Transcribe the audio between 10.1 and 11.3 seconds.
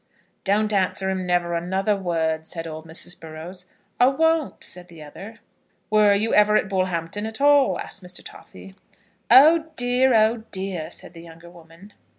oh dear," said the